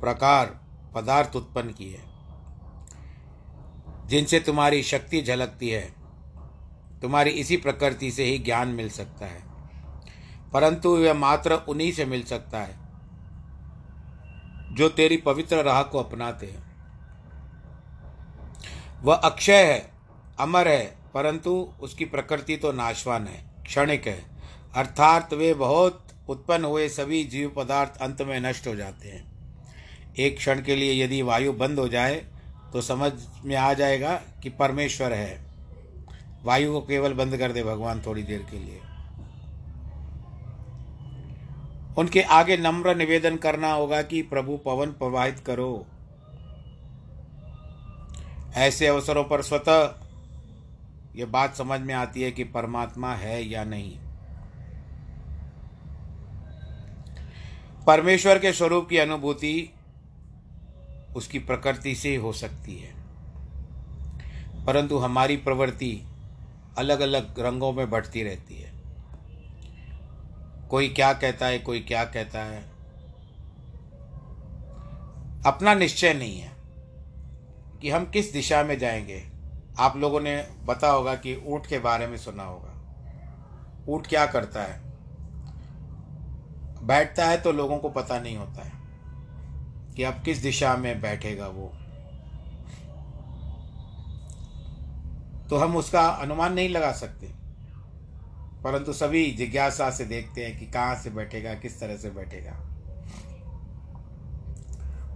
[0.00, 0.60] प्रकार,
[0.94, 2.02] पदार्थ उत्पन्न किए
[4.06, 5.94] जिनसे तुम्हारी शक्ति झलकती है,
[7.00, 9.42] तुम्हारी इसी प्रकृति से ही ज्ञान मिल सकता है।
[10.52, 12.76] परंतु यह मात्र उन्हीं से मिल सकता है,
[14.74, 16.70] जो तेरी पवित्र राह को अपनाते हैं।
[19.02, 19.90] वह अक्षय है,
[20.40, 24.29] अमर है, परंतु उसकी प्रकृति तो नाशवान है, क्षणिक है।
[24.74, 30.36] अर्थात वे बहुत उत्पन्न हुए सभी जीव पदार्थ अंत में नष्ट हो जाते हैं। एक
[30.36, 32.14] क्षण के लिए यदि वायु बंद हो जाए
[32.72, 33.12] तो समझ
[33.44, 35.40] में आ जाएगा कि परमेश्वर है।
[36.44, 38.80] वायु को केवल बंद कर दे भगवान थोड़ी देर के लिए।
[41.98, 45.86] उनके आगे नम्र निवेदन करना होगा कि प्रभु पवन प्रवाहित करो।
[48.56, 49.94] ऐसे अवसरों पर स्वतः
[51.14, 53.98] ये बात समझ में आती है कि परमात्मा है या नहीं।
[57.86, 59.74] परमेश्वर के स्वरूप की अनुभूति
[61.16, 62.94] उसकी प्रकृति से हो सकती है।
[64.64, 66.02] परंतु हमारी प्रवृत्ति
[66.78, 68.72] अलग अलग रंगों में बढ़ती रहती है।
[70.70, 72.62] कोई क्या कहता है, कोई क्या कहता है।
[75.46, 76.52] अपना निश्चय नहीं है
[77.80, 79.28] कि हम किस दिशा में जाएँगे।
[79.78, 82.76] आप लोगों ने पता होगा कि ऊँट के बारे में सुना होगा।
[83.88, 84.89] ऊँट क्या करता है?
[86.82, 88.72] बैठता है तो लोगों को पता नहीं होता है
[89.96, 91.72] कि अब किस दिशा में बैठेगा वो।
[95.48, 97.26] तो हम उसका अनुमान नहीं लगा सकते।
[98.64, 102.52] परंतु सभी जिज्ञासा से देखते हैं कि कहाँ से बैठेगा, किस तरह से बैठेगा।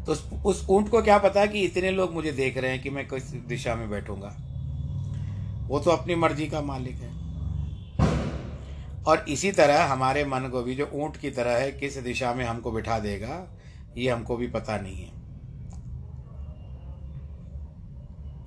[0.05, 0.12] तो
[0.44, 3.22] उस ऊँट को क्या पता कि इतने लोग मुझे देख रहे हैं कि मैं किस
[3.22, 4.37] दिशा में बैठूँगा।
[5.68, 7.23] वो तो अपनी मर्ज़ी का मालिक है।
[9.07, 12.45] और इसी तरह हमारे मन को भी जो ऊँट की तरह है, किस दिशा में
[12.45, 13.47] हमको बिठा देगा,
[13.97, 15.12] ये हमको भी पता नहीं है।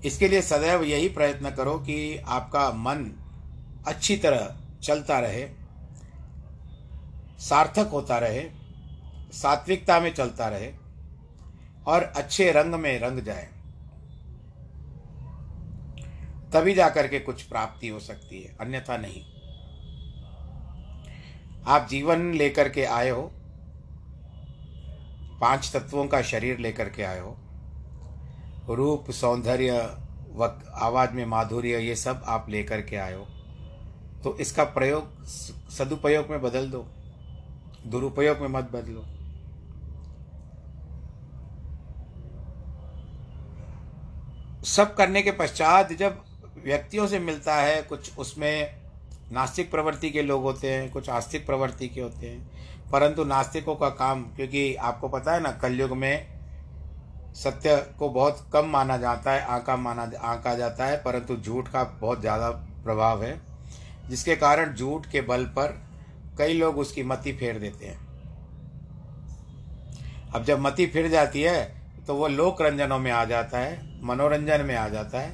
[0.06, 3.12] इसके लिए सदैव यही प्रयत्न करो कि आपका मन
[3.88, 5.48] अच्छी तरह चलता रहे,
[7.40, 8.44] सार्थक होता रहे,
[9.34, 10.72] सात्विकता में चलता रहे
[11.88, 13.48] और अच्छे रंग में रंग जाए।
[16.54, 19.24] तभी जाकर के कुछ प्राप्ति हो सकती है, अन्यथा नहीं।
[21.68, 23.22] आप जीवन लेकर के आए हो,
[25.42, 27.36] पाँच तत्वों का शरीर लेकर के आए हो,
[28.70, 29.80] रूप, सौंदर्य
[30.36, 33.26] वक आवाज़ में माधुर्य, ये सब आप लेकर के आए हो
[34.24, 35.26] तो इसका प्रयोग
[35.72, 36.86] सदुपयोग में बदल दो,
[37.88, 39.04] दुरुपयोग में मत बदलो।
[44.68, 46.24] सब करने के पश्चात जब
[46.64, 48.87] व्यक्तियों से मिलता है कुछ, उसमें
[49.32, 53.90] नास्तिक प्रवृत्ति के लोग होते हैं, कुछ आस्तिक प्रवृत्ति के होते हैं। परंतु नास्तिकों का
[53.92, 56.28] काम, क्योंकि आपको पता है ना, कलयुग में
[57.36, 61.84] सत्य को बहुत कम माना जाता है, आका माना, आका जाता है, परंतु झूठ का
[62.02, 62.50] बहुत ज़्यादा
[62.84, 63.40] प्रभाव है,
[64.10, 65.78] जिसके कारण झूठ के बल पर
[66.38, 68.06] कई लोग उसकी मति फेर देते हैं।
[70.30, 71.76] अब जब मति फिर जाती है
[72.08, 75.34] तो वो लोक रंजनों में आ जाता है, मनोरंजन में आ जाता है,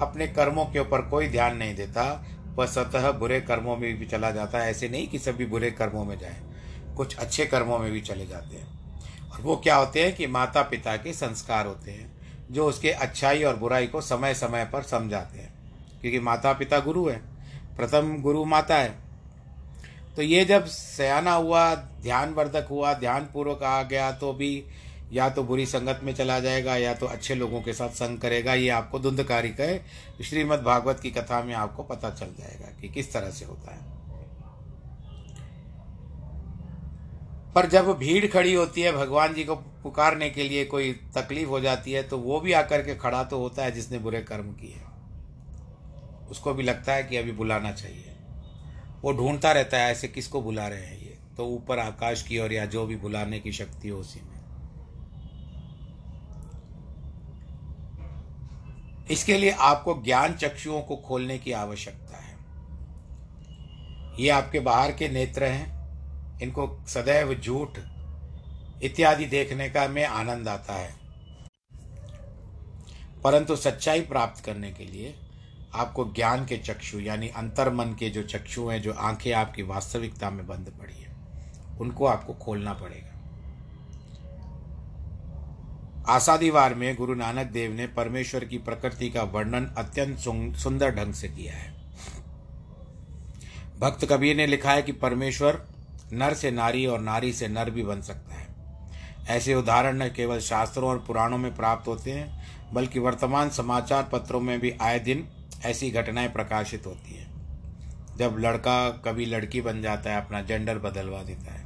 [0.00, 2.04] अपने कर्मों के ऊपर कोई ध्यान नहीं देता
[2.54, 6.04] वह स्वतः बुरे कर्मों में भी चला जाता है। ऐसे नहीं कि सभी बुरे कर्मों
[6.04, 6.36] में जाए,
[6.96, 8.68] कुछ अच्छे कर्मों में भी चले जाते हैं।
[9.30, 12.12] और वो क्या होते हैं कि माता पिता के संस्कार होते हैं,
[12.50, 15.54] जो उसके अच्छाई और बुराई को समय समय पर समझाते हैं।
[16.00, 17.20] क्योंकि माता पिता गुरु है,
[17.76, 18.94] प्रथम गुरु माता है।
[20.16, 24.64] तो ये जब सयाना हुआ, ध्यानवर्धक हुआ, ध्यानपूर्वक आ गया तो भी
[25.14, 28.54] या तो बुरी संगत में चला जाएगा, या तो अच्छे लोगों के साथ संग करेगा,
[28.54, 29.78] ये आपको धुंधकारी कहे।
[30.24, 33.94] श्रीमद् भागवत की कथा में आपको पता चल जाएगा कि किस तरह से होता है।
[37.54, 41.60] पर जब भीड़ खड़ी होती है, भगवान जी को पुकारने के लिए कोई तकलीफ़ हो
[41.60, 44.80] जाती है तो वो भी आकर के खड़ा तो होता है जिसने बुरे कर्म किए।
[46.30, 48.16] उसको भी लगता है कि अभी बुलाना चाहिए।
[49.02, 51.18] वो ढूंढता रहता है, ऐसे किसको बुला रहे हैं ये?
[51.36, 54.33] तो ऊपर आकाश की ओर या जो भी बुलाने की शक्ति हो उसी में।
[59.10, 62.34] इसके लिए आपको ज्ञान चक्षुओं को खोलने की आवश्यकता है।
[64.22, 65.74] ये आपके बाहर के नेत्र हैं।
[66.40, 67.78] इनको सदैव झूठ
[68.82, 70.94] इत्यादि देखने का में आनंद आता है।
[73.24, 75.14] परंतु सच्चाई प्राप्त करने के लिए
[75.74, 80.46] आपको ज्ञान के चक्षु यानी अंतर्मन के जो चक्षु हैं, जो आँखें आपकी वास्तविकता में
[80.46, 81.16] बंद पड़ी है,
[81.78, 83.13] उनको आपको खोलना पड़ेगा।
[86.08, 90.18] आसादीवार में गुरु नानक देव ने परमेश्वर की प्रकृति का वर्णन अत्यंत
[90.56, 91.74] सुंदर ढंग से किया है।
[93.80, 95.66] भक्त कबीर ने लिखा है कि परमेश्वर
[96.12, 98.46] नर से नारी और नारी से नर भी बन सकता है।
[99.28, 104.40] ऐसे उदाहरण न केवल शास्त्रों और पुराणों में प्राप्त होते हैं, बल्कि वर्तमान समाचार पत्रों
[104.40, 105.28] में भी आए दिन
[105.64, 107.34] ऐसी घटनाएँ प्रकाशित होती हैं।
[108.16, 111.64] जब लड़का कभी लड़की बन जाता है, अपना जेंडर बदलवा देता है,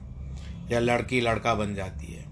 [0.71, 2.28] या लड़की लड़का बन जाती है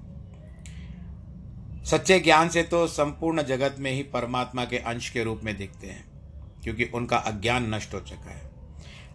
[1.86, 5.86] सच्चे ज्ञान से तो संपूर्ण जगत में ही परमात्मा के अंश के रूप में दिखते
[5.86, 6.04] हैं,
[6.62, 8.50] क्योंकि उनका अज्ञान नष्ट हो चुका है।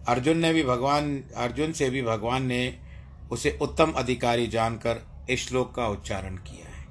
[0.08, 2.78] अर्जुन ने भी भगवान, अर्जुन से भी भगवान ने
[3.32, 6.86] उसे उत्तम अधिकारी जानकर इस श्लोक का उच्चारण किया है।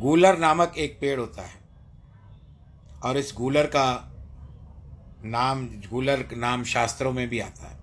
[0.00, 1.62] गूलर नामक एक पेड़ होता है,
[3.04, 4.10] और इस गूलर का
[5.24, 7.78] नाम, गूलर नाम शास्त्रों में भी आता है।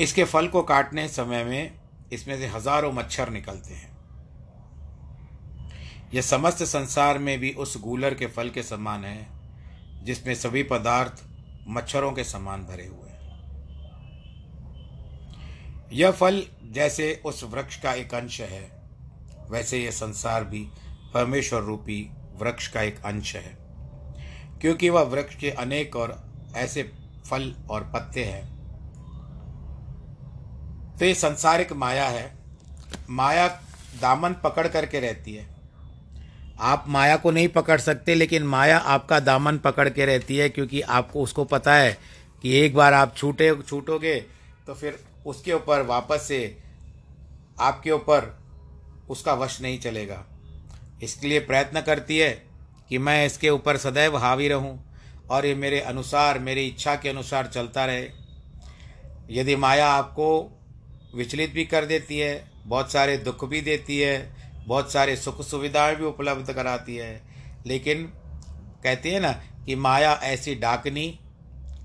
[0.00, 1.78] इसके फल को काटने समय में
[2.12, 3.92] इसमें से हज़ारों मच्छर निकलते हैं।
[6.12, 9.26] यह समस्त संसार में भी उस गूलर के फल के समान है,
[10.04, 11.22] जिसमें सभी पदार्थ
[11.68, 13.14] मच्छरों के समान भरे हुए हैं।
[15.92, 18.82] यह फल जैसे उस वृक्ष का एक अंश है,
[19.50, 20.68] वैसे यह संसार भी
[21.14, 23.56] परमेश्वर रूपी वृक्ष का एक अंश है,
[24.60, 26.92] क्योंकि वह वृक्ष के अनेक और ऐसे
[27.30, 28.54] फल और पत्ते हैं।
[30.98, 32.38] तो ये संसारिक माया है।
[33.10, 33.48] माया
[34.00, 35.53] दामन पकड़ करके रहती है।
[36.54, 40.80] आप माया को नहीं पकड़ सकते, लेकिन माया आपका दामन पकड़ के रहती है, क्योंकि
[40.80, 41.98] आपको, उसको पता है
[42.42, 44.14] कि एक बार आप छूटे, छूटोगे
[44.66, 46.56] तो फिर उसके ऊपर वापस से
[47.60, 48.36] आपके ऊपर
[49.10, 50.24] उसका वश नहीं चलेगा।
[51.02, 52.30] इसके लिए प्रयत्न करती है
[52.90, 54.78] कि मैं इसके ऊपर सदैव हावी रहूँ
[55.30, 58.08] और ये मेरे अनुसार, मेरी इच्छा के अनुसार चलता रहे।
[59.30, 60.26] यदि माया आपको
[61.14, 64.33] विचलित भी कर देती है, बहुत सारे दुख भी देती है
[64.66, 67.22] बहुत सारे सुख सुविधाएँ भी उपलब्ध कराती है।
[67.66, 68.04] लेकिन
[68.84, 69.32] कहते हैं ना
[69.66, 71.20] कि माया ऐसी डाकनी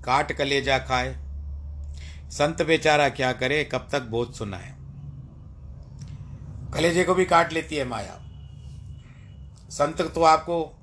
[0.04, 1.16] काट कलेजा खाए।
[2.30, 4.74] संत बेचारा क्या करे, कब तक बोध सुनाए।
[6.74, 8.20] कलेजे को भी काट लेती है माया।
[9.70, 10.76] संत तो आपको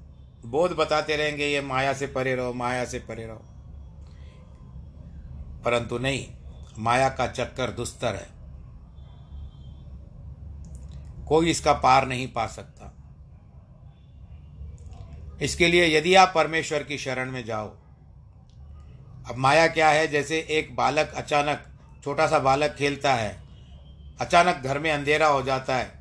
[0.46, 3.44] बोध बताते रहेंगे, ये माया से परे रहो, माया से परे रहो।
[5.66, 6.28] परंतु नहीं,
[6.80, 8.37] माया का चक्कर दुस्तर है।
[11.28, 12.94] कोई इसका पार नहीं पा सकता।
[15.42, 17.68] इसके लिए यदि आप परमेश्वर की शरण में जाओ,
[19.26, 20.08] अब माया क्या है?
[20.08, 21.66] जैसे एक बालक अचानक
[22.04, 23.38] छोटा सा बालक खेलता है,
[24.22, 25.96] अचानक घर में अंधेरा हो जाता है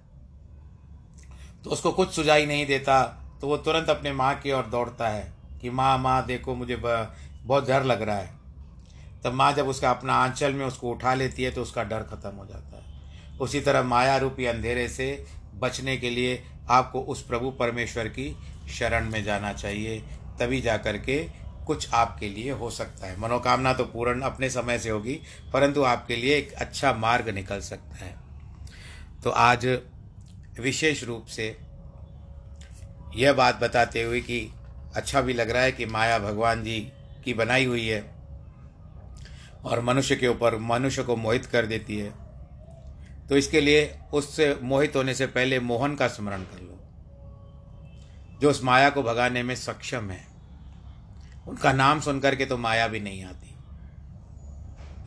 [1.64, 3.02] तो उसको कुछ सुझाई नहीं देता
[3.40, 7.66] तो वो तुरंत अपने माँ की ओर दौड़ता है कि, माँ माँ, देखो मुझे बहुत
[7.68, 8.30] डर लग रहा है।
[9.24, 12.30] तब माँ जब उसका अपना आंचल में उसको उठा लेती है तो उसका डर खत्म
[12.30, 12.95] हो जाता है।
[13.40, 15.24] उसी तरह माया रूपी अंधेरे से
[15.54, 18.36] बचने के लिए आपको उस प्रभु परमेश्वर की
[18.70, 19.98] शरण में जाना चाहिए,
[20.40, 21.18] तभी जा कर के
[21.66, 25.20] कुछ आपके लिए हो सकता है। मनोकामना तो पूर्ण अपने समय से होगी,
[25.52, 28.14] परंतु आपके लिए एक अच्छा मार्ग निकल सकता है।
[29.24, 29.66] तो आज
[30.60, 31.56] विशेष रूप से
[33.16, 34.40] यह बात बताते हुए कि
[34.96, 36.80] अच्छा भी लग रहा है कि माया भगवान जी
[37.24, 38.00] की बनाई हुई है
[39.64, 42.25] और मनुष्य के ऊपर मनुष्य को मोहित कर देती है।
[43.28, 46.78] तो इसके लिए उससे मोहित होने से पहले मोहन का स्मरण कर लो।
[48.40, 50.24] जो उस माया को भगाने में सक्षम है,
[51.48, 53.54] उनका नाम सुन करके तो माया भी नहीं आती,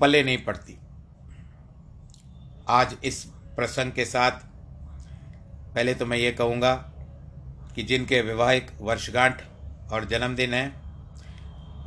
[0.02, 0.78] पले नहीं पड़ती।
[2.70, 3.24] आज इस
[3.56, 4.32] प्रसंग के साथ
[5.76, 6.74] पहले तो मैं ये कहूँगा
[7.76, 9.42] कि जिनके वैवाहिक वर्षगांठ
[9.92, 10.68] और जन्मदिन है,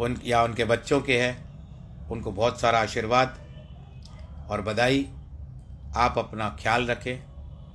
[0.01, 3.39] उन या उनके बच्चों के हैं, उनको बहुत सारा आशीर्वाद
[4.51, 5.09] और बधाई।
[5.97, 7.23] आप अपना ख्याल रखें,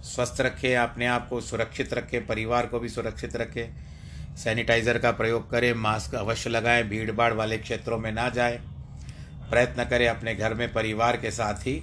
[0.04, 3.76] स्वस्थ रखें, अपने आप को सुरक्षित रखें, परिवार को भी सुरक्षित रखें,
[4.36, 8.58] सैनिटाइज़र का प्रयोग करें, मास्क अवश्य लगाएँ भीड़ भाड़ वाले क्षेत्रों में ना जाएँ,
[9.50, 11.82] प्रयत्न करें अपने घर में परिवार के साथ ही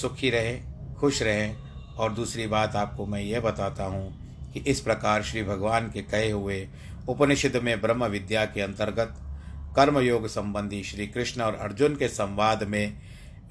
[0.00, 1.56] सुखी रहें, खुश रहें।
[1.96, 6.30] और दूसरी बात आपको मैं ये बताता हूँ कि इस प्रकार श्री भगवान के कहे
[6.30, 6.68] हुए
[7.08, 9.14] उपनिषद में ब्रह्म विद्या के अंतर्गत
[9.76, 12.96] कर्मयोग संबंधी श्री कृष्ण और अर्जुन के संवाद में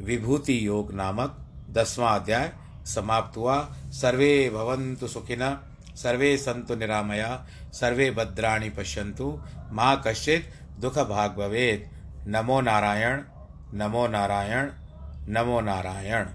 [0.02, 1.38] विभूति योग नामक
[1.74, 2.53] दसवां अध्याय
[2.86, 5.57] समाप्त हुआ। सर्वे भवन्तु सुखिन,
[5.95, 9.41] सर्वे संतु निरामया, सर्वे भद्राणी पश्यन्तु।
[9.72, 13.22] माँ कश्चित दुख भाग भवेत्। नमो नारायण
[13.74, 14.72] नमो नारायण
[15.28, 16.26] नमो नारायण।